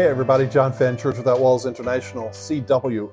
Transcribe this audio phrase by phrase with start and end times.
[0.00, 3.10] Hey, everybody, John Fenn, Church Without Walls International, CWOWI.org.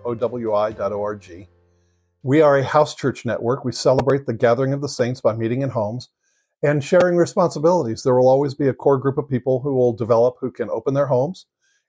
[2.23, 3.65] We are a house church network.
[3.65, 6.07] We celebrate the gathering of the saints by meeting in homes
[6.63, 8.03] and sharing responsibilities.
[8.03, 10.93] There will always be a core group of people who will develop who can open
[10.93, 11.45] their homes,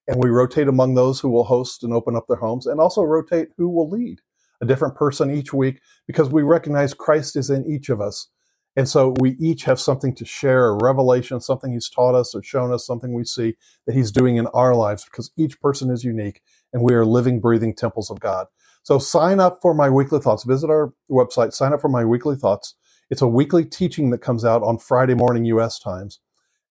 [0.09, 3.05] and we rotate among those who will host and open up their homes, and also
[3.05, 4.21] rotate who will lead
[4.61, 5.79] a different person each week
[6.09, 8.31] because we recognize Christ is in each of us.
[8.79, 12.45] And so we each have something to share, a revelation, something he's taught us or
[12.45, 13.57] shown us, something we see
[13.87, 16.43] that he's doing in our lives because each person is unique
[16.73, 18.47] and we are living, breathing temples of God.
[18.85, 20.45] So sign up for my weekly thoughts.
[20.45, 22.77] Visit our website, sign up for my weekly thoughts.
[23.11, 25.81] It's a weekly teaching that comes out on Friday morning U.S.
[25.81, 26.21] times.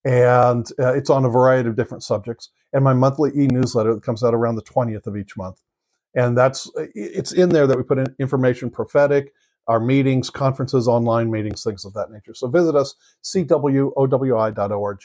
[0.05, 2.52] And uh, it's on a variety of different subjects.
[2.71, 5.61] And my monthly e newsletter that comes out around the 20th of each month.
[6.16, 9.33] And that's, it's in there that we put in information prophetic,
[9.67, 12.34] our meetings, conferences, online meetings, things of that nature.
[12.35, 15.02] So visit us, cwowi.org.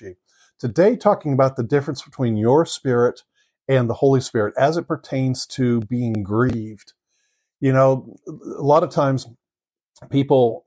[0.61, 3.23] Today, talking about the difference between your spirit
[3.69, 6.95] and the Holy Spirit as it pertains to being grieved.
[7.61, 9.27] You know, a lot of times
[10.11, 10.67] people,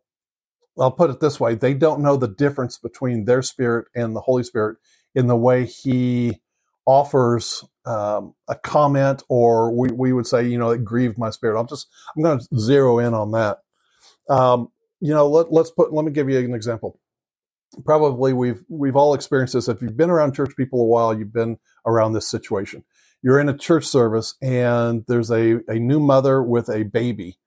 [0.80, 4.22] I'll put it this way, they don't know the difference between their spirit and the
[4.22, 4.78] Holy Spirit
[5.16, 6.42] in the way He
[6.88, 11.60] offers um, a comment, or we, we would say, you know, it grieved my spirit.
[11.60, 13.60] I'm just, I'm going to zero in on that.
[14.30, 14.70] Um,
[15.02, 15.94] you know, let, let's put.
[15.94, 17.00] Let me give you an example.
[17.86, 19.68] Probably we've we've all experienced this.
[19.68, 22.84] If you've been around church people a while, you've been around this situation.
[23.22, 27.38] You're in a church service and there's a, a new mother with a baby,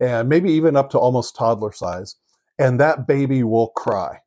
[0.00, 2.16] and maybe even up to almost toddler size,
[2.58, 4.20] and that baby will cry.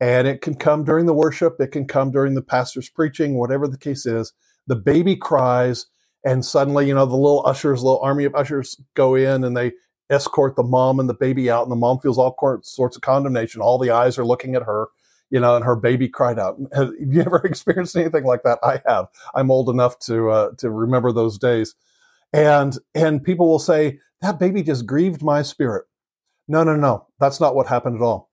[0.00, 3.68] And it can come during the worship, it can come during the pastor's preaching, whatever
[3.68, 4.32] the case is.
[4.66, 5.86] The baby cries,
[6.24, 9.72] and suddenly, you know, the little ushers, little army of ushers go in and they
[10.14, 13.62] escort the mom and the baby out, and the mom feels all sorts of condemnation.
[13.62, 14.88] All the eyes are looking at her,
[15.30, 16.58] you know, and her baby cried out.
[16.74, 18.60] Have you ever experienced anything like that?
[18.64, 19.08] I have.
[19.34, 21.76] I'm old enough to uh, to remember those days,
[22.32, 25.86] and and people will say that baby just grieved my spirit.
[26.48, 28.30] No, no, no, that's not what happened at all.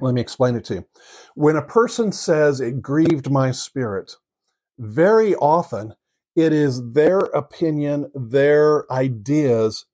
[0.00, 0.86] Let me explain it to you.
[1.34, 4.16] When a person says it grieved my spirit,
[4.78, 5.94] very often
[6.36, 9.86] it is their opinion, their ideas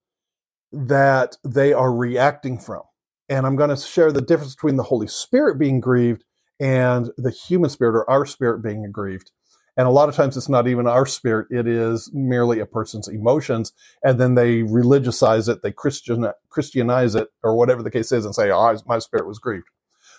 [0.72, 2.82] that they are reacting from.
[3.28, 6.24] And I'm going to share the difference between the Holy Spirit being grieved
[6.60, 9.30] and the human spirit or our spirit being aggrieved.
[9.76, 13.06] And a lot of times it's not even our spirit, it is merely a person's
[13.06, 13.72] emotions.
[14.02, 18.34] And then they religiousize it, they Christian, Christianize it, or whatever the case is, and
[18.34, 19.68] say, oh, my spirit was grieved.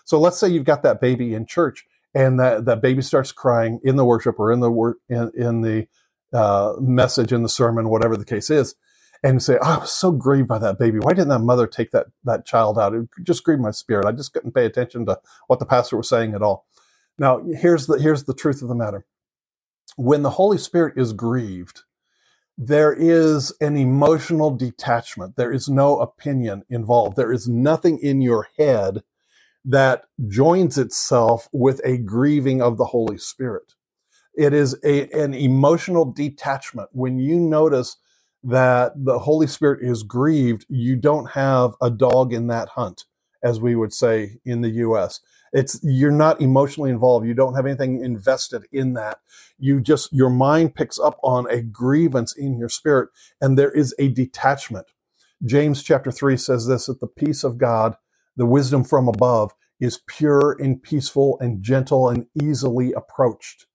[0.06, 1.86] So let's say you've got that baby in church
[2.16, 5.62] and that, that baby starts crying in the worship or in the, wor- in, in
[5.62, 5.88] the
[6.34, 8.76] uh, message, in the sermon, whatever the case is
[9.24, 11.00] and say, oh, I was so grieved by that baby.
[11.00, 12.94] Why didn't that mother take that, that child out?
[12.96, 14.06] It just grieved my spirit.
[14.06, 16.66] I just couldn't pay attention to what the pastor was saying at all.
[17.18, 19.06] Now, here's the, here's the truth of the matter.
[19.98, 21.84] When the Holy Spirit is grieved,
[22.58, 25.36] there is an emotional detachment.
[25.38, 27.18] There is no opinion involved.
[27.18, 29.04] There is nothing in your head
[29.66, 33.76] that joins itself with a grieving of the Holy Spirit.
[34.36, 36.90] It is a, an emotional detachment.
[36.94, 37.98] When you notice
[38.44, 43.06] that the Holy Spirit is grieved, you don't have a dog in that hunt,
[43.44, 45.22] as we would say in the US.
[45.54, 47.28] It's you're not emotionally involved.
[47.28, 49.20] You don't have anything invested in that.
[49.60, 53.10] You just your mind picks up on a grievance in your spirit,
[53.42, 54.88] and there is a detachment.
[55.46, 57.96] James chapter 3 says this that the peace of God,
[58.38, 63.66] the wisdom from above, is pure and peaceful and gentle and easily approached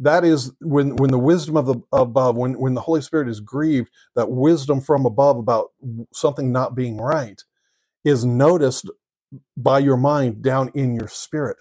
[0.00, 3.40] that is when when the wisdom of the above when when the holy spirit is
[3.40, 5.70] grieved that wisdom from above about
[6.14, 7.44] something not being right
[8.04, 8.90] is noticed
[9.56, 11.58] by your mind down in your spirit.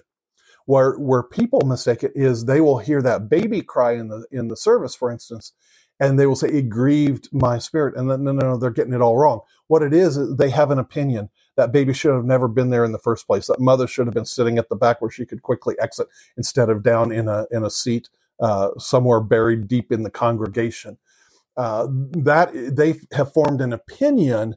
[0.65, 4.49] Where where people mistake it is they will hear that baby cry in the in
[4.49, 5.53] the service for instance
[5.99, 8.93] and they will say it grieved my spirit and then no no no they're getting
[8.93, 9.41] it all wrong.
[9.67, 11.29] What it is they have an opinion.
[11.57, 13.47] That baby should have never been there in the first place.
[13.47, 16.07] That mother should have been sitting at the back where she could quickly exit
[16.37, 18.09] instead of down in a in a seat
[18.41, 20.97] uh, somewhere buried deep in the congregation.
[21.57, 24.55] Uh, that they have formed an opinion,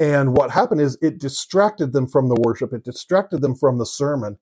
[0.00, 2.72] and what happened is it distracted them from the worship.
[2.72, 4.38] It distracted them from the sermon,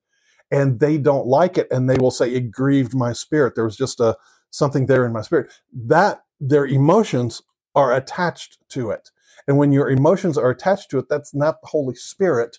[0.50, 3.54] and they don't like it, and they will say it grieved my spirit.
[3.56, 4.16] There was just a
[4.50, 5.52] something there in my spirit.
[5.72, 7.42] That their emotions
[7.74, 9.10] are attached to it.
[9.48, 12.58] And when your emotions are attached to it, that's not the Holy Spirit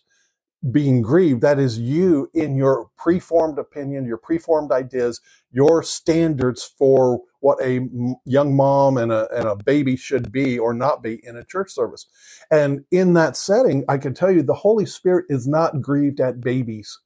[0.72, 1.42] being grieved.
[1.42, 5.22] That is you in your preformed opinion, your preformed ideas,
[5.52, 7.88] your standards for what a
[8.26, 11.72] young mom and a, and a baby should be or not be in a church
[11.72, 12.08] service.
[12.52, 16.42] And in that setting, I can tell you the Holy Spirit is not grieved at
[16.42, 17.00] babies.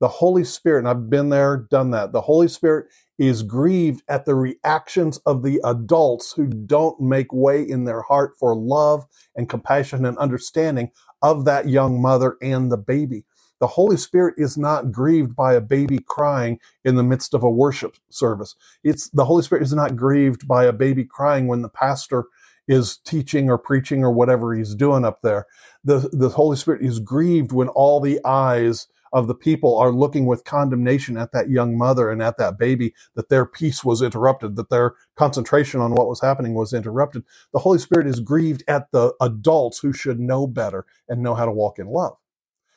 [0.00, 2.12] The Holy Spirit, and I've been there, done that.
[2.12, 2.86] The Holy Spirit
[3.20, 8.34] is grieved at the reactions of the adults who don't make way in their heart
[8.40, 9.06] for love
[9.36, 13.24] and compassion and understanding of that young mother and the baby.
[13.60, 17.50] The Holy Spirit is not grieved by a baby crying in the midst of a
[17.50, 18.56] worship service.
[18.84, 22.26] It's the Holy Spirit is not grieved by a baby crying when the pastor
[22.68, 25.46] is teaching or preaching or whatever he's doing up there.
[25.84, 30.26] The, the Holy Spirit is grieved when all the eyes of the people are looking
[30.26, 34.56] with condemnation at that young mother and at that baby, that their peace was interrupted,
[34.56, 37.24] that their concentration on what was happening was interrupted.
[37.52, 41.46] The Holy Spirit is grieved at the adults who should know better and know how
[41.46, 42.16] to walk in love.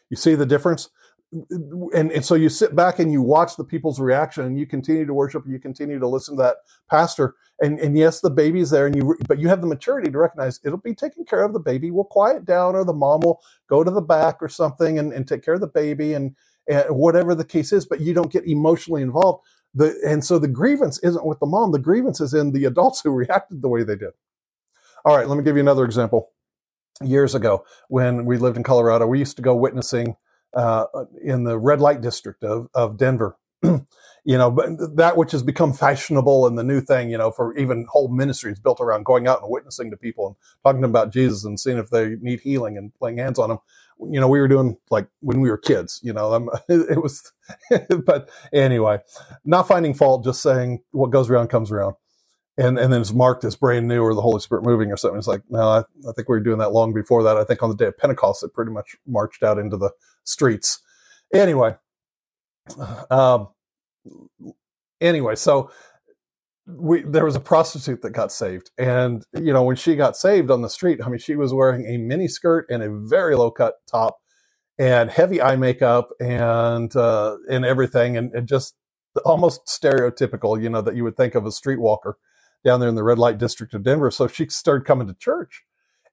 [0.10, 0.90] You see the difference?
[1.94, 5.06] And, and so you sit back and you watch the people's reaction and you continue
[5.06, 6.58] to worship and you continue to listen to that
[6.90, 7.36] pastor.
[7.60, 10.60] And, and yes, the baby's there and you, but you have the maturity to recognize
[10.64, 11.54] it'll be taken care of.
[11.54, 15.00] The baby will quiet down or the mom will go to the back or something
[15.00, 16.36] and, and take care of the baby and,
[16.70, 19.44] and whatever the case is, but you don't get emotionally involved.
[19.74, 21.72] The, and so the grievance isn't with the mom.
[21.72, 24.12] The grievance is in the adults who reacted the way they did.
[25.06, 26.32] All right, let me give you another example
[27.02, 29.08] years ago when we lived in Colorado.
[29.08, 30.16] We used to go witnessing
[30.56, 30.86] uh,
[31.24, 33.38] in the red light district of, of Denver.
[33.64, 37.58] you know, but that which has become fashionable and the new thing, you know, for
[37.58, 40.92] even whole ministries built around going out and witnessing to people and talking to them
[40.92, 43.60] about Jesus and seeing if they need healing and laying hands on them.
[44.12, 47.32] You know, we were doing like when we were kids, you know, um, it was,
[48.06, 49.00] but anyway,
[49.46, 51.96] not finding fault, just saying what goes around comes around
[52.58, 55.18] and and then it's marked as brand new or the Holy Spirit moving or something.
[55.18, 57.38] It's like, no, I, I, think we were doing that long before that.
[57.38, 59.92] I think on the day of Pentecost, it pretty much marched out into the
[60.24, 60.80] streets.
[61.34, 61.76] Anyway,
[63.10, 63.48] um,
[65.02, 65.72] anyway, so
[66.68, 70.52] we there was a prostitute that got saved, and you know when she got saved
[70.52, 73.50] on the street, I mean, she was wearing a mini skirt and a very low
[73.50, 74.20] cut top,
[74.78, 78.76] and heavy eye makeup and uh, and everything, and, and just
[79.26, 82.14] almost stereotypical, you know, that you would think of a streetwalker
[82.64, 84.12] down there in the red light district of Denver.
[84.12, 85.64] So she started coming to church.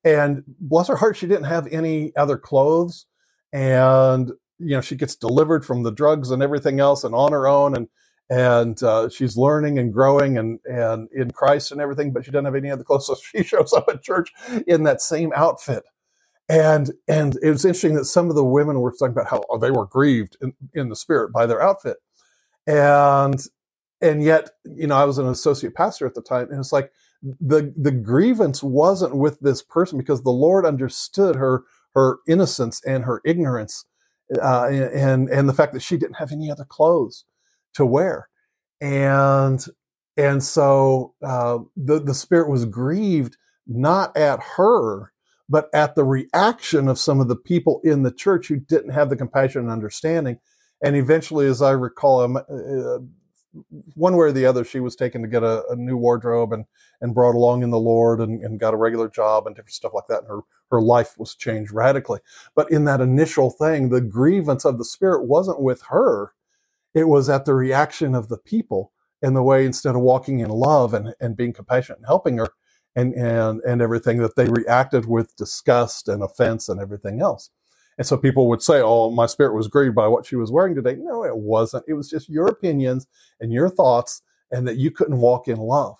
[0.05, 3.07] And bless her heart, she didn't have any other clothes.
[3.53, 7.47] And, you know, she gets delivered from the drugs and everything else and on her
[7.47, 7.77] own.
[7.77, 7.89] And,
[8.31, 12.47] and uh, she's learning and growing and, and in Christ and everything, but she doesn't
[12.47, 13.07] have any other clothes.
[13.09, 14.33] So she shows up at church
[14.67, 15.85] in that same outfit.
[16.49, 19.71] And, and it was interesting that some of the women were talking about how they
[19.71, 21.99] were grieved in, in the spirit by their outfit.
[22.67, 23.41] And
[24.03, 26.93] and yet you know i was an associate pastor at the time and it's like
[27.41, 31.65] the the grievance wasn't with this person because the lord understood her
[31.95, 33.85] her innocence and her ignorance
[34.41, 37.25] uh, and and the fact that she didn't have any other clothes
[37.75, 38.29] to wear.
[38.81, 39.65] And
[40.17, 43.37] and so uh, the the spirit was grieved
[43.67, 45.13] not at her
[45.49, 49.11] but at the reaction of some of the people in the church who didn't have
[49.11, 50.39] the compassion and understanding.
[50.85, 52.25] And eventually as i recall
[53.95, 56.65] one way or the other, she was taken to get a, a, new wardrobe and
[57.01, 59.95] and brought along in the Lord and, and got a regular job and different stuff
[59.95, 60.21] like that.
[60.21, 62.21] And her her life was changed radically.
[62.55, 66.35] But in that initial thing, the grievance of the Spirit wasn't with her;
[66.95, 68.93] it was at the reaction of the people
[69.23, 72.49] and the way instead of walking in love and and being compassionate and helping her
[72.95, 77.51] and and and everything that they reacted with disgust and offense and everything else.
[78.01, 80.75] And so people would say, Oh, my spirit was grieved by what she was wearing
[80.77, 80.97] today.
[80.99, 81.87] No, it wasn't.
[81.89, 83.09] It was just your opinions
[83.41, 85.97] and your thoughts, and that you couldn't walk in love.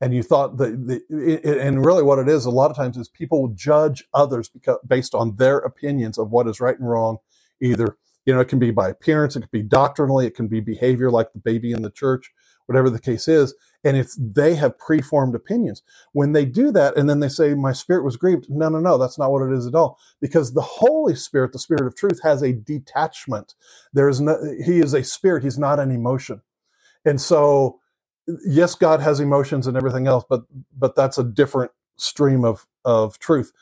[0.00, 3.08] And you thought that, the, and really what it is a lot of times is
[3.08, 7.18] people judge others because, based on their opinions of what is right and wrong.
[7.62, 10.60] Either, you know, it can be by appearance, it could be doctrinally, it can be
[10.60, 12.32] behavior like the baby in the church,
[12.66, 13.54] whatever the case is
[13.84, 15.82] and it's they have preformed opinions.
[16.12, 18.98] When they do that and then they say my spirit was grieved no no no
[18.98, 19.98] that's not what it is at all.
[20.20, 23.54] Because the holy spirit the spirit of truth has a detachment.
[23.92, 26.42] There is no he is a spirit he's not an emotion.
[27.04, 27.80] And so
[28.46, 30.42] yes god has emotions and everything else but
[30.78, 33.52] but that's a different stream of of truth.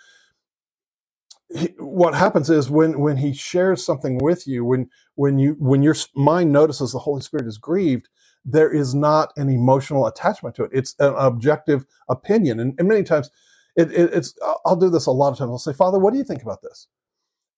[1.55, 5.83] He, what happens is when when he shares something with you when when you when
[5.83, 8.09] your mind notices the holy spirit is grieved
[8.45, 10.71] there is not an emotional attachment to it.
[10.73, 12.61] It's an objective opinion.
[12.61, 13.31] And, and many times
[13.77, 14.35] it, it, it's,
[14.67, 15.51] I'll do this a lot of times.
[15.51, 16.89] I'll say, Father, what do you think about this?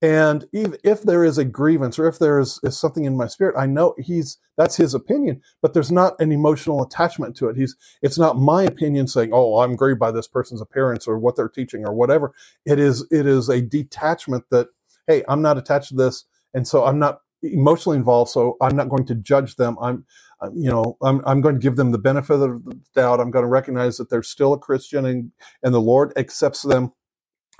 [0.03, 3.26] And if, if there is a grievance or if there is, is something in my
[3.26, 7.57] spirit, I know he's, that's his opinion, but there's not an emotional attachment to it.
[7.57, 11.37] He's, it's not my opinion saying, oh, I'm grieved by this person's appearance or what
[11.37, 12.35] they're teaching or whatever.
[12.67, 14.69] It is, it is a detachment that,
[15.07, 16.25] hey, I'm not attached to this.
[16.53, 18.31] And so I'm not emotionally involved.
[18.31, 19.79] So I'm not going to judge them.
[19.81, 20.05] I'm,
[20.44, 23.20] Uh, you know, I'm, I'm going to give them the benefit of the doubt.
[23.20, 25.32] I'm going to recognize that they're still a Christian and,
[25.62, 26.92] and the Lord accepts them.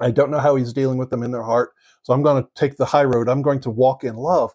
[0.01, 1.73] I don't know how he's dealing with them in their heart.
[2.03, 3.29] So I'm going to take the high road.
[3.29, 4.53] I'm going to walk in love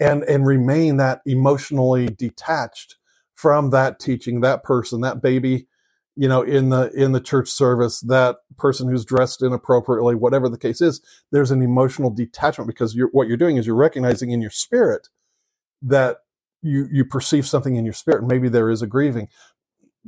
[0.00, 2.96] and, and remain that emotionally detached
[3.34, 5.68] from that teaching, that person, that baby,
[6.16, 10.58] you know, in the in the church service, that person who's dressed inappropriately, whatever the
[10.58, 14.42] case is, there's an emotional detachment because you're, what you're doing is you're recognizing in
[14.42, 15.08] your spirit
[15.82, 16.18] that
[16.62, 19.28] you you perceive something in your spirit, and maybe there is a grieving.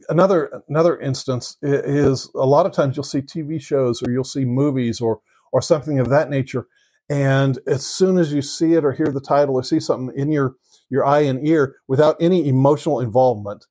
[0.09, 4.45] Another another instance is a lot of times you'll see TV shows or you'll see
[4.45, 5.21] movies or
[5.53, 6.67] or something of that nature,
[7.09, 10.33] and as soon as you see it or hear the title or see something in
[10.33, 10.57] your
[10.91, 13.67] your eye and ear without any emotional involvement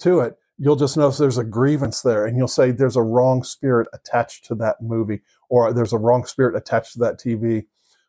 [0.00, 3.42] to it, you'll just notice there's a grievance there and you'll say there's a wrong
[3.42, 7.66] spirit attached to that movie or there's a wrong spirit attached to that TV.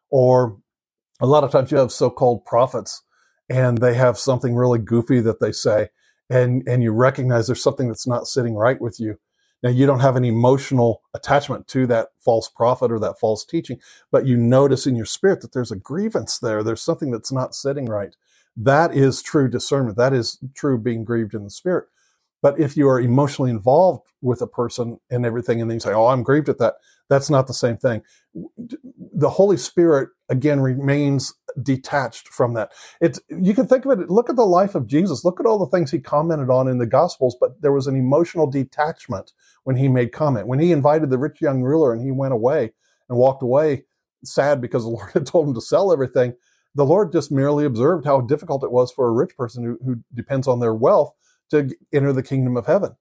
[0.10, 0.58] Or
[1.22, 3.04] a lot of times you have so-called prophets
[3.50, 5.90] and they have something really goofy that they say
[6.30, 9.16] and and you recognize there's something that's not sitting right with you
[9.62, 13.80] now, you don't have an emotional attachment to that false prophet or that false teaching,
[14.12, 16.64] but you notice in your spirit that there's a grievance there.
[16.64, 18.16] There's something that's not sitting right.
[18.56, 19.98] That is true discernment.
[19.98, 21.86] That is true being grieved in the spirit.
[22.42, 25.94] But if you are emotionally involved with a person and everything, and then you say,
[25.94, 26.76] Oh, I'm grieved at that,
[27.10, 28.02] that's not the same thing.
[28.34, 32.72] The Holy Spirit, again, remains detached from that.
[33.02, 35.26] It's, you can think of it, look at the life of Jesus.
[35.26, 37.96] Look at all the things he commented on in the Gospels, but there was an
[37.96, 39.32] emotional detachment
[39.64, 40.48] when he made comment.
[40.48, 42.74] When he invited the rich young ruler and he went away
[43.10, 43.86] and walked away
[44.24, 46.34] sad because the Lord had told him to sell everything,
[46.76, 50.02] the Lord just merely observed how difficult it was for a rich person who, who
[50.14, 51.14] depends on their wealth
[51.50, 52.96] to enter the kingdom of heaven.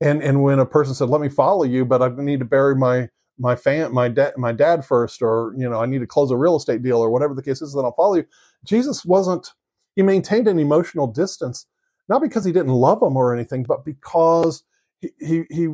[0.00, 2.76] And and when a person said, "Let me follow you, but I need to bury
[2.76, 6.30] my my fam my dad my dad first, or you know, I need to close
[6.30, 8.26] a real estate deal, or whatever the case is, then I'll follow you."
[8.64, 9.52] Jesus wasn't.
[9.96, 11.66] He maintained an emotional distance,
[12.08, 14.64] not because he didn't love them or anything, but because
[15.00, 15.68] he he, he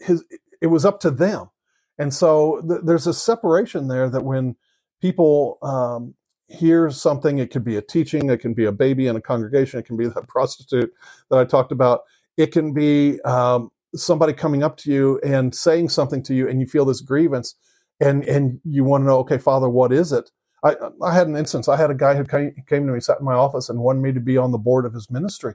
[0.00, 0.24] his
[0.60, 1.50] it was up to them.
[1.98, 4.56] And so th- there's a separation there that when
[5.02, 6.14] people um,
[6.48, 9.80] hear something, it could be a teaching, it can be a baby in a congregation,
[9.80, 10.92] it can be that prostitute
[11.30, 12.02] that I talked about,
[12.36, 16.60] it can be um, somebody coming up to you and saying something to you, and
[16.60, 17.54] you feel this grievance,
[18.00, 20.30] and and you want to know, okay, Father, what is it?
[20.64, 21.68] I, I had an instance.
[21.68, 24.02] I had a guy who came, came to me, sat in my office, and wanted
[24.02, 25.54] me to be on the board of his ministry,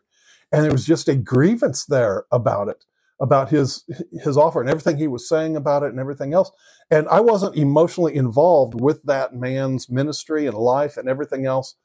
[0.51, 2.85] and there was just a grievance there about it
[3.21, 3.85] about his
[4.23, 6.51] his offer and everything he was saying about it and everything else
[6.91, 11.75] and i wasn't emotionally involved with that man's ministry and life and everything else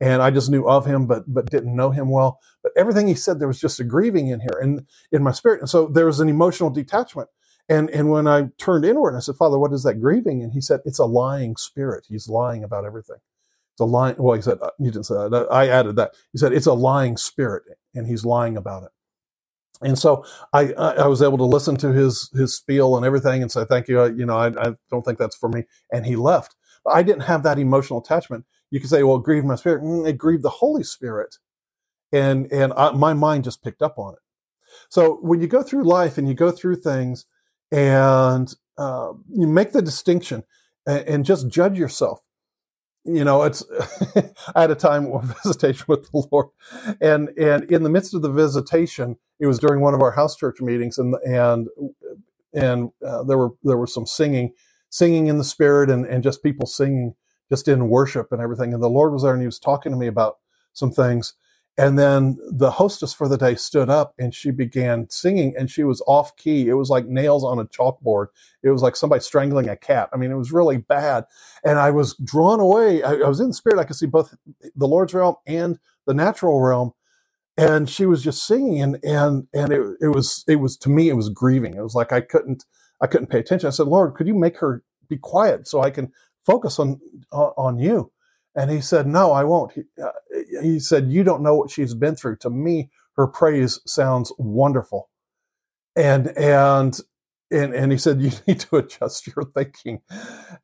[0.00, 2.40] and i just knew of him but but didn't know him well.
[2.62, 5.60] But everything he said there was just a grieving in here and in my spirit.
[5.60, 7.28] And so there was an emotional detachment.
[7.68, 10.42] And and when i turned inward i said father what is that grieving?
[10.42, 12.06] And he said it's a lying spirit.
[12.08, 13.18] He's lying about everything.
[13.74, 15.48] It's a lying well he said uh, you didn't say that.
[15.50, 16.12] I added that.
[16.32, 17.64] He said it's a lying spirit
[17.94, 18.90] and he's lying about it.
[19.82, 23.52] And so I, I was able to listen to his his spiel and everything and
[23.52, 24.04] say thank you.
[24.16, 25.64] you know, I, I don't think that's for me.
[25.92, 26.56] And he left.
[26.84, 28.46] But I didn't have that emotional attachment.
[28.70, 29.82] You could say, well, grieve my spirit.
[29.82, 31.36] Mm, it grieved the Holy Spirit,
[32.12, 34.20] and and I, my mind just picked up on it.
[34.90, 37.26] So when you go through life and you go through things,
[37.72, 40.44] and uh, you make the distinction
[40.86, 42.20] and, and just judge yourself
[43.04, 43.64] you know, it's
[44.56, 46.48] I had a time of visitation with the Lord,
[47.02, 50.36] and and in the midst of the visitation, it was during one of our house
[50.36, 51.68] church meetings, and and
[52.54, 54.54] and uh, there were there was some singing,
[54.90, 57.14] singing in the spirit, and and just people singing
[57.50, 58.74] just in worship and everything.
[58.74, 60.38] And the Lord was there, and He was talking to me about
[60.74, 61.34] some things,
[61.76, 65.82] and then the hostess for the day stood up and she began singing and she
[65.82, 66.68] was off key.
[66.68, 68.28] It was like nails on a chalkboard.
[68.62, 70.08] It was like somebody strangling a cat.
[70.12, 71.24] I mean, it was really bad.
[71.64, 73.02] And I was drawn away.
[73.02, 73.80] I, I was in the spirit.
[73.80, 74.34] I could see both
[74.76, 76.92] the Lord's realm and the natural realm.
[77.58, 81.08] And she was just singing and, and, and it, it was, it was, to me,
[81.10, 81.74] it was grieving.
[81.74, 82.64] It was like I couldn't,
[83.00, 83.68] I couldn't pay attention.
[83.68, 86.12] I said, Lord, could you make her be quiet so I can
[86.46, 87.00] focus on,
[87.32, 88.12] on, you?
[88.56, 89.72] And he said, No, I won't.
[89.72, 90.10] He, uh,
[90.62, 92.36] he said, You don't know what she's been through.
[92.38, 95.10] To me, her praise sounds wonderful.
[95.96, 96.98] And, and,
[97.50, 100.00] and, and he said, You need to adjust your thinking.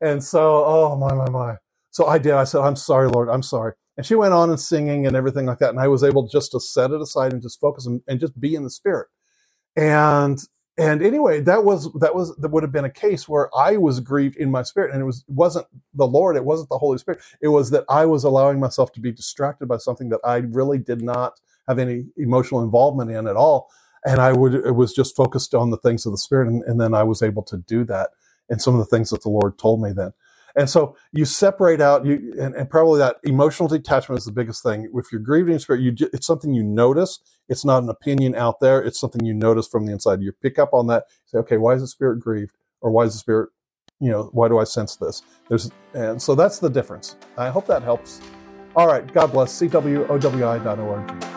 [0.01, 1.55] And so, oh, my, my, my.
[1.91, 2.33] So I did.
[2.33, 3.29] I said, I'm sorry, Lord.
[3.29, 3.73] I'm sorry.
[3.97, 5.71] And she went on and singing and everything like that.
[5.71, 8.39] And I was able just to set it aside and just focus and, and just
[8.39, 9.07] be in the spirit.
[9.75, 10.39] And
[10.77, 14.01] and anyway, that was that was that would have been a case where I was
[14.01, 17.21] grieved in my spirit, and it was wasn't the Lord, it wasn't the Holy Spirit.
[17.41, 20.79] It was that I was allowing myself to be distracted by something that I really
[20.79, 23.71] did not have any emotional involvement in at all,
[24.05, 26.81] and I would it was just focused on the things of the Spirit, and, and
[26.81, 28.11] then I was able to do that,
[28.49, 30.13] and some of the things that the Lord told me then.
[30.57, 34.63] And so you separate out you, and, and, probably that emotional detachment is the biggest
[34.63, 34.89] thing.
[34.95, 37.19] If you're grieving spirit, you, it's something you notice.
[37.47, 38.81] It's not an opinion out there.
[38.81, 40.21] It's something you notice from the inside.
[40.23, 41.05] You pick up on that.
[41.27, 43.51] Say, okay, why is the spirit grieved, or why is the spirit,
[43.99, 45.21] you know, why do I sense this?
[45.47, 47.17] There's, and so that's the difference.
[47.37, 48.19] I hope that helps.
[48.75, 49.57] All right, God bless.
[49.59, 51.36] CWOWI.org.